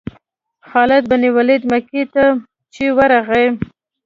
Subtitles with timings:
[0.69, 2.25] خالد بن ولید مکې ته
[2.73, 3.47] چې ورغی.